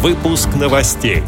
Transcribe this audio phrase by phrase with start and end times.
[0.00, 1.24] Выпуск новостей.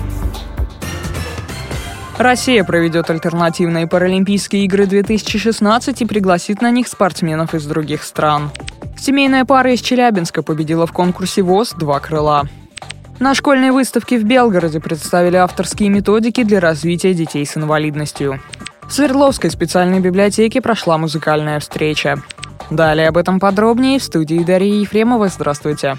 [2.18, 8.52] Россия проведет альтернативные Паралимпийские игры 2016 и пригласит на них спортсменов из других стран.
[8.96, 12.44] Семейная пара из Челябинска победила в конкурсе ВОЗ «Два крыла».
[13.18, 18.40] На школьной выставке в Белгороде представили авторские методики для развития детей с инвалидностью.
[18.86, 22.22] В Свердловской специальной библиотеке прошла музыкальная встреча.
[22.70, 25.26] Далее об этом подробнее в студии Дарьи Ефремова.
[25.26, 25.98] Здравствуйте.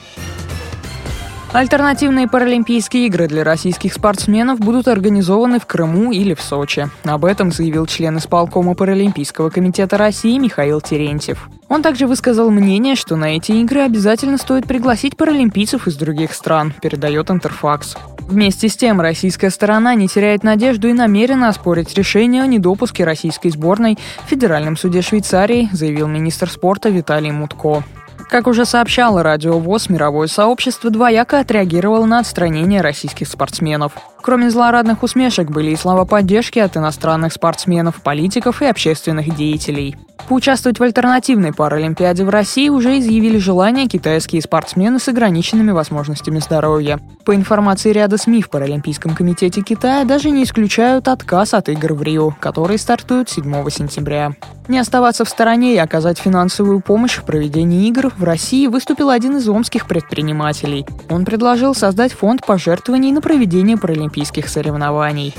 [1.54, 6.90] Альтернативные Паралимпийские игры для российских спортсменов будут организованы в Крыму или в Сочи.
[7.04, 11.50] Об этом заявил член исполкома Паралимпийского комитета России Михаил Терентьев.
[11.68, 16.74] Он также высказал мнение, что на эти игры обязательно стоит пригласить паралимпийцев из других стран,
[16.82, 17.98] передает Интерфакс.
[18.22, 23.50] Вместе с тем, российская сторона не теряет надежду и намерена оспорить решение о недопуске российской
[23.50, 27.84] сборной в Федеральном суде Швейцарии, заявил министр спорта Виталий Мутко.
[28.32, 33.92] Как уже сообщало Радио ВОЗ, мировое сообщество двояко отреагировало на отстранение российских спортсменов.
[34.22, 39.96] Кроме злорадных усмешек были и слова поддержки от иностранных спортсменов, политиков и общественных деятелей.
[40.28, 47.00] Поучаствовать в альтернативной Паралимпиаде в России уже изъявили желание китайские спортсмены с ограниченными возможностями здоровья.
[47.26, 52.04] По информации ряда СМИ в Паралимпийском комитете Китая даже не исключают отказ от игр в
[52.04, 54.34] Рио, которые стартуют 7 сентября.
[54.68, 59.38] Не оставаться в стороне и оказать финансовую помощь в проведении игр в России выступил один
[59.38, 60.86] из омских предпринимателей.
[61.10, 63.76] Он предложил создать фонд пожертвований на проведение
[64.12, 65.34] паралимпийских соревнований.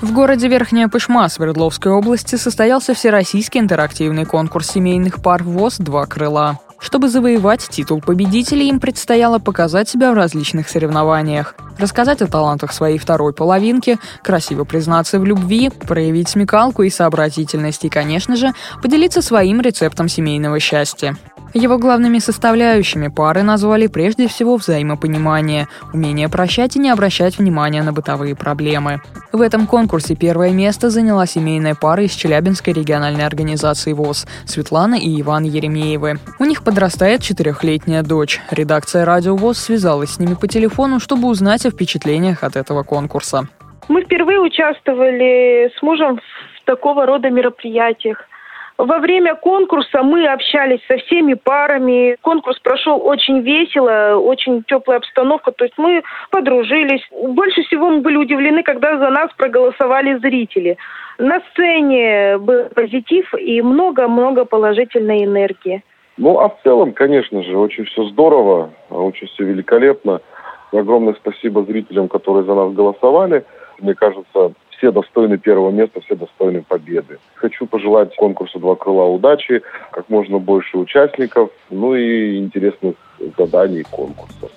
[0.00, 6.60] В городе Верхняя Пышма Свердловской области состоялся всероссийский интерактивный конкурс семейных пар ВОЗ «Два крыла».
[6.80, 12.98] Чтобы завоевать титул победителя, им предстояло показать себя в различных соревнованиях, рассказать о талантах своей
[12.98, 19.60] второй половинки, красиво признаться в любви, проявить смекалку и сообразительность и, конечно же, поделиться своим
[19.60, 21.16] рецептом семейного счастья.
[21.54, 27.92] Его главными составляющими пары назвали прежде всего взаимопонимание, умение прощать и не обращать внимания на
[27.92, 29.00] бытовые проблемы.
[29.32, 35.20] В этом конкурсе первое место заняла семейная пара из Челябинской региональной организации ВОЗ Светлана и
[35.20, 36.18] Иван Еремеевы.
[36.38, 38.40] У них подрастает четырехлетняя дочь.
[38.50, 43.48] Редакция «Радио ВОЗ» связалась с ними по телефону, чтобы узнать о впечатлениях от этого конкурса.
[43.88, 46.20] Мы впервые участвовали с мужем
[46.60, 48.18] в такого рода мероприятиях.
[48.78, 52.16] Во время конкурса мы общались со всеми парами.
[52.22, 55.50] Конкурс прошел очень весело, очень теплая обстановка.
[55.50, 57.02] То есть мы подружились.
[57.10, 60.76] Больше всего мы были удивлены, когда за нас проголосовали зрители.
[61.18, 65.82] На сцене был позитив и много-много положительной энергии.
[66.16, 70.20] Ну, а в целом, конечно же, очень все здорово, очень все великолепно.
[70.72, 73.44] Огромное спасибо зрителям, которые за нас голосовали.
[73.80, 77.18] Мне кажется, все достойны первого места, все достойны победы.
[77.34, 82.94] Хочу пожелать конкурсу «Два крыла» удачи, как можно больше участников, ну и интересных
[83.36, 84.48] заданий конкурса.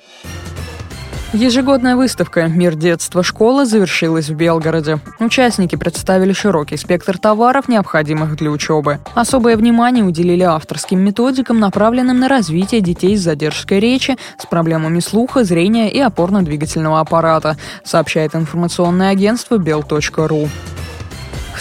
[1.34, 3.24] Ежегодная выставка «Мир детства.
[3.24, 5.00] Школа» завершилась в Белгороде.
[5.18, 9.00] Участники представили широкий спектр товаров, необходимых для учебы.
[9.16, 15.46] Особое внимание уделили авторским методикам, направленным на развитие детей с задержкой речи, с проблемами слуха,
[15.46, 17.56] зрения и опорно-двигательного аппарата,
[17.86, 20.50] сообщает информационное агентство bel.ru.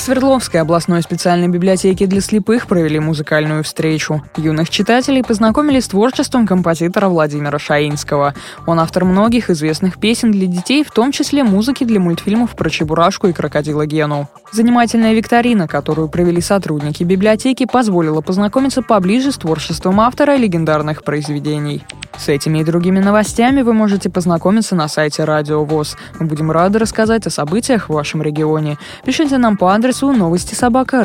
[0.01, 4.23] Свердловской областной специальной библиотеке для слепых провели музыкальную встречу.
[4.35, 8.35] Юных читателей познакомили с творчеством композитора Владимира Шаинского.
[8.67, 13.27] Он автор многих известных песен для детей, в том числе музыки для мультфильмов про Чебурашку
[13.27, 14.27] и Крокодила Гену.
[14.53, 21.85] Занимательная викторина, которую провели сотрудники библиотеки, позволила познакомиться поближе с творчеством автора легендарных произведений.
[22.17, 25.97] С этими и другими новостями вы можете познакомиться на сайте Радио ВОЗ.
[26.19, 28.77] Мы будем рады рассказать о событиях в вашем регионе.
[29.05, 31.05] Пишите нам по адресу новости собака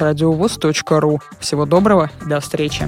[1.00, 1.20] ру.
[1.40, 2.88] Всего доброго до встречи.